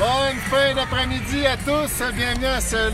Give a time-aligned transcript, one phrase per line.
[0.00, 2.02] Bonne fin d'après-midi à tous.
[2.14, 2.90] Bienvenue à ce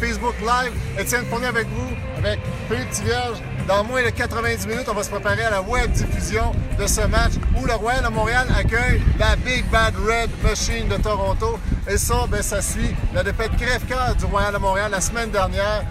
[0.00, 0.72] Facebook Live.
[0.98, 2.40] Étienne Fournier avec vous, avec
[2.70, 3.36] Philippe Tivierge.
[3.68, 7.02] Dans moins de 90 minutes, on va se préparer à la web diffusion de ce
[7.02, 11.58] match où le Royal de Montréal accueille la Big Bad Red Machine de Toronto.
[11.86, 15.84] Et ça, ben, ça suit la défaite crève-cœur du Royal de Montréal la semaine dernière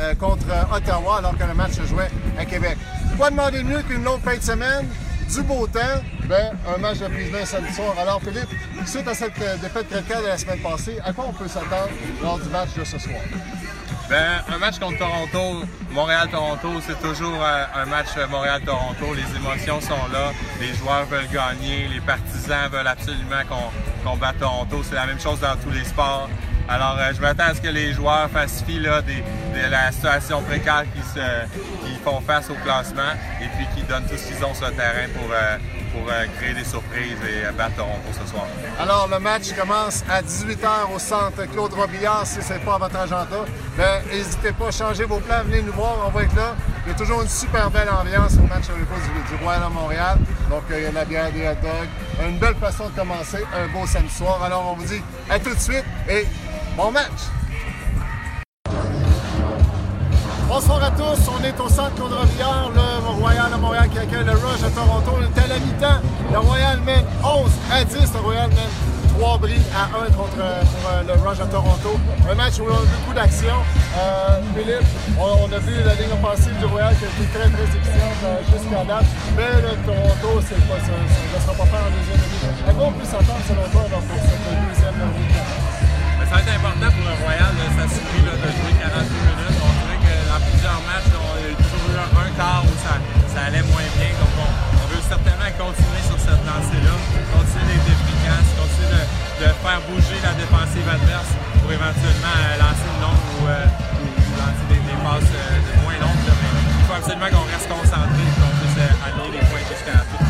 [0.00, 2.76] euh, contre Ottawa alors que le match se jouait à Québec.
[3.16, 4.88] Quoi demander mieux qu'une longue fin de semaine?
[5.32, 5.80] Du beau temps,
[6.28, 7.94] ben, un match de prise samedi soir.
[7.98, 8.48] Alors, Philippe,
[8.86, 11.90] suite à cette euh, défaite quelqu'un de la semaine passée, à quoi on peut s'attendre
[12.22, 13.20] lors du match de ce soir?
[14.08, 19.14] Ben, un match contre Toronto, Montréal-Toronto, c'est toujours euh, un match Montréal-Toronto.
[19.14, 23.42] Les émotions sont là, les joueurs veulent gagner, les partisans veulent absolument
[24.04, 24.82] qu'on batte Toronto.
[24.82, 26.28] C'est la même chose dans tous les sports.
[26.66, 30.84] Alors, euh, je m'attends à ce que les joueurs fassent fi de la situation précaire
[30.94, 31.20] qui, se,
[32.02, 35.08] font face au classement et puis qui donnent tout ce qu'ils ont sur le terrain
[35.14, 35.58] pour, euh,
[36.10, 38.46] euh, créer des surprises et battre Toronto ce soir.
[38.80, 42.78] Alors, le match commence à 18h au centre Claude Robillard, si ce n'est pas à
[42.78, 43.44] votre agenda.
[43.76, 46.56] Ben, n'hésitez pas à changer vos plans, venez nous voir, on va être là.
[46.86, 50.18] Il y a toujours une super belle ambiance au match du, du Royal à Montréal.
[50.50, 52.28] Donc, il y a la bière, des hot dogs.
[52.28, 54.42] Une belle façon de commencer, un beau samedi soir.
[54.42, 56.26] Alors, on vous dit à tout de suite et
[56.76, 57.30] Bon match!
[60.48, 64.24] Bonsoir à tous, on est au centre Claude Robillard, le Royal de Montréal qui accueille
[64.24, 65.10] le Rush de Toronto.
[65.14, 66.02] On est à la mi-temps.
[66.32, 67.94] Le Royal mène 11 à 10.
[68.14, 71.90] Le Royal mène 3 bris à 1 contre euh, le Rush de Toronto.
[72.28, 73.54] Un match où on a eu beaucoup d'action.
[73.96, 77.70] Euh, Philippe, on, a vu la ligne offensive du Royal qui a été très très
[77.70, 79.06] efficiente euh, jusqu'à date.
[79.36, 82.66] Mais le Toronto, c'est pas, ça ne sera pas faire en deuxième demi.
[82.66, 85.83] À quoi on peut s'attendre selon toi pour cette deuxième demi
[86.34, 89.60] ça être important pour le Royal de s'assurer de jouer 42 minutes.
[89.62, 92.98] On dirait que dans plusieurs matchs, on a toujours eu un, quart où ça,
[93.46, 94.10] allait moins bien.
[94.18, 96.94] Donc on, veut certainement continuer sur cette lancée-là,
[97.30, 99.06] continuer d'être efficace, continuer
[99.42, 101.32] de, faire bouger la défensive adverse
[101.62, 103.66] pour éventuellement euh, lancer une longue ou, euh,
[104.38, 106.26] lancer des, passes euh, moins longues.
[106.26, 110.04] mais il faut absolument qu'on reste concentré et qu'on puisse aller les points jusqu'à la
[110.08, 110.24] fin.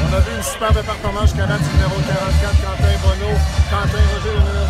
[0.00, 3.34] On a vu une superbe performance jusqu'à date numéro 44, Quentin Bonneau,
[3.68, 4.61] Quentin Roger, le numéro 24, ici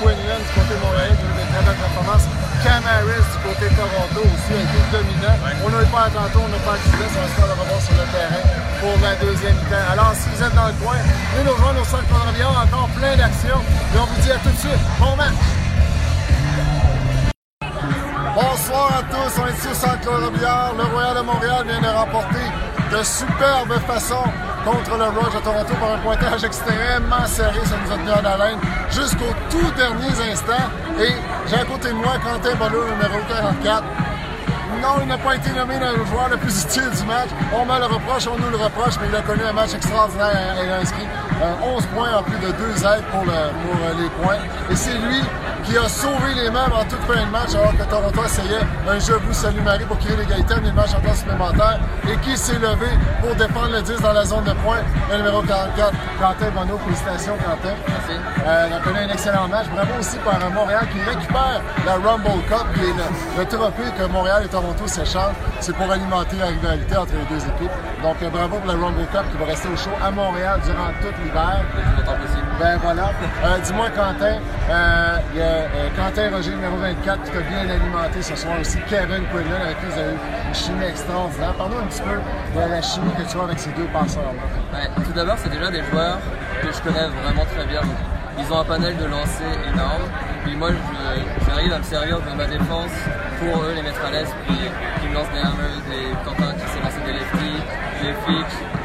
[0.00, 2.26] Quinlan du côté Montréal, qui a eu des très belles performances.
[2.64, 5.36] Cam Harris du côté Toronto aussi a été dominant.
[5.64, 7.94] On n'a pas à tantôt, on n'a pas à ça va se faire revoir sur
[7.94, 8.42] le terrain
[8.80, 9.86] pour la deuxième mi-temps.
[9.92, 13.14] Alors, si vous êtes dans le coin, venez nous rejoindre au centre Condravillard, encore plein
[13.16, 13.60] d'actions.
[13.60, 15.36] Et on vous dit à tout de suite, bon match!
[18.34, 20.72] Bonsoir à tous, on est ici au centre Condravillard.
[20.74, 24.22] Le Royal de Montréal vient de superbe façon
[24.64, 27.60] contre le Rush de Toronto par un pointage extrêmement serré.
[27.64, 28.58] Ça nous a tenu en haleine
[28.90, 30.68] jusqu'aux tout derniers instants.
[31.00, 31.12] Et
[31.48, 33.82] j'ai à côté de moi Quentin Bonneau, numéro 44.
[34.82, 37.28] Non, il n'a pas été nommé le joueur le plus utile du match.
[37.54, 40.56] On me le reproche, on nous le reproche, mais il a connu un match extraordinaire
[40.62, 41.06] et a inscrit
[41.62, 44.42] 11 euh, points en plus de 2 aides pour, pour euh, les points.
[44.70, 45.22] Et c'est lui
[45.64, 48.98] qui a sauvé les meubles en toute fin de match alors que Toronto essayait un
[48.98, 51.80] jeu vous salue Marie pour créer l'égalité, mais le match en temps supplémentaire
[52.10, 52.88] et qui s'est levé
[53.20, 54.82] pour défendre le 10 dans la zone de points.
[55.10, 56.78] Le numéro 44, Quentin Bonneau.
[56.84, 57.74] Félicitations, Quentin.
[57.88, 58.20] Merci.
[58.46, 59.66] Euh, on a connu un excellent match.
[59.74, 64.42] Bravo aussi par Montréal qui récupère la Rumble Cup, qui est le, trophée que Montréal
[64.44, 65.36] et Toronto s'échangent.
[65.60, 67.72] C'est pour alimenter la rivalité entre les deux équipes.
[68.02, 70.92] Donc, euh, bravo pour la Rumble Cup qui va rester au show à Montréal durant
[71.00, 71.64] tout l'hiver.
[72.60, 73.10] Ben voilà.
[73.44, 78.22] Euh, dis-moi, Quentin, il y a euh, Quentin Roger, numéro 24, qui t'a bien alimenté
[78.22, 78.78] ce soir aussi.
[78.88, 81.52] Kevin Quinlan, avec qui vous avez une chimie extraordinaire.
[81.54, 84.88] Parle-nous un petit peu de la chimie que tu as avec ces deux passeurs-là.
[85.04, 86.18] Tout d'abord, c'est déjà des joueurs
[86.62, 87.82] que je connais vraiment très bien.
[88.38, 90.08] Ils ont un panel de lancers énorme.
[90.44, 90.70] Puis moi,
[91.46, 92.94] j'arrive à me servir de ma défense
[93.38, 94.32] pour eux, les mettre à l'aise.
[94.46, 94.56] Puis
[95.02, 97.62] ils me lancent des hammers, des Quentin qui s'est lancé des lefties,
[98.02, 98.83] des flics.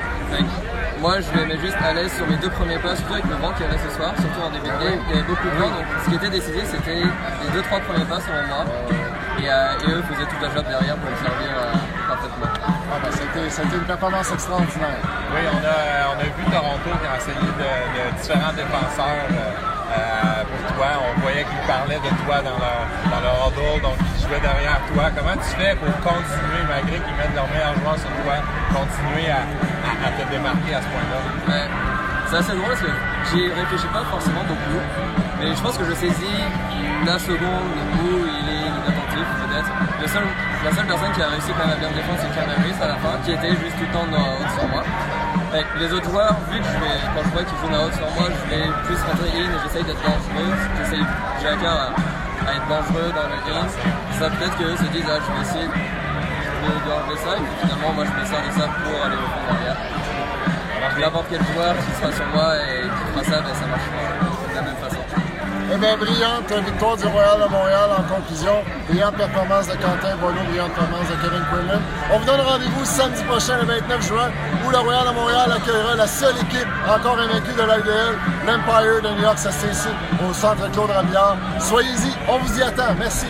[1.00, 3.36] Moi, je les mets juste à l'aise sur mes deux premiers pas, surtout avec le
[3.40, 5.00] vent qu'il y avait ce soir, surtout en début de game.
[5.08, 7.80] Il y avait beaucoup de vent, donc ce qui était décidé, c'était les deux, trois
[7.80, 8.68] premiers pas selon moi.
[9.40, 11.72] Et, euh, eux faisaient tout la job derrière pour me servir euh,
[12.04, 12.52] parfaitement.
[12.92, 15.00] Ah ben, c'était une performance extraordinaire.
[15.32, 17.72] Oui, on a, on a vu Toronto qui a essayé de,
[18.20, 19.24] différents défenseurs.
[19.32, 23.96] Euh, pour toi, on voyait qu'ils parlaient de toi dans leur, dans leur huddle, donc
[24.38, 25.10] derrière toi.
[25.18, 28.38] Comment tu fais pour continuer, malgré qu'ils mettent leurs meilleurs joueurs sur toi,
[28.70, 29.42] continuer à,
[30.14, 31.20] te démarquer à ce point-là?
[32.30, 32.94] c'est assez drôle parce que
[33.34, 34.78] j'y réfléchis pas forcément beaucoup,
[35.42, 36.46] mais je pense que je saisis
[37.02, 39.72] la seconde où il est inattentif peut-être.
[39.98, 40.08] la
[40.78, 43.18] seule personne qui a réussi quand même à bien défendre c'est Canaris à la fin,
[43.26, 44.84] qui était juste tout le temps dans haute sur moi.
[45.82, 48.10] Les autres joueurs, vu que je vais, quand je vois qu'ils jouent dans haute sur
[48.14, 50.54] moi, je vais plus rentrer in et j'essaye d'être dangereux.
[50.78, 51.06] J'essaye,
[51.42, 52.09] j'ai à cœur à,
[52.56, 53.68] être dangereux dans le in.
[54.20, 57.94] Ça peut-être qu'eux se disent, ah, je vais essayer de, de, ça, et puis finalement,
[57.94, 59.78] moi je me sers de ça pour aller au fond derrière.
[61.00, 64.39] n'importe quel joueur qui sera sur moi et qui fera ça, ben, ça marchera de
[65.80, 68.64] bien, brillante victoire du Royal de Montréal en conclusion.
[68.88, 71.82] Brillante performance de Quentin Bono, brillante performance de Kevin Quinlan.
[72.14, 74.30] On vous donne rendez-vous samedi prochain, le 29 juin,
[74.66, 79.16] où le Royal de Montréal accueillera la seule équipe encore invaincue de l'IDL, l'Empire de
[79.16, 79.38] New York.
[79.38, 79.90] Ça se ici,
[80.28, 81.38] au centre Claude Rabillard.
[81.60, 82.96] Soyez-y, on vous y attend.
[82.98, 83.28] Merci.